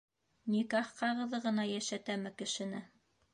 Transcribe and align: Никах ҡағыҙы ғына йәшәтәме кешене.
Никах 0.53 0.89
ҡағыҙы 1.01 1.41
ғына 1.43 1.67
йәшәтәме 1.75 2.33
кешене. 2.41 2.81